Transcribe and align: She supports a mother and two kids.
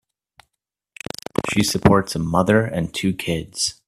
She 1.51 1.61
supports 1.63 2.15
a 2.15 2.19
mother 2.19 2.61
and 2.63 2.91
two 2.91 3.13
kids. 3.13 3.75